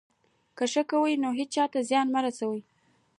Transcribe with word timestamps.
که 0.57 0.65
ښه 0.71 0.83
کوئ، 0.89 1.13
نو 1.23 1.29
هېچا 1.39 1.63
ته 1.73 1.79
زیان 1.89 2.07
مه 2.13 2.21
رسوئ. 2.25 2.59